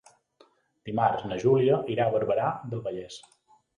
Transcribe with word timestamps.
Dimarts 0.89 1.27
na 1.31 1.37
Júlia 1.45 1.77
irà 1.97 2.07
a 2.07 2.15
Barberà 2.17 2.49
del 2.73 2.83
Vallès. 2.89 3.19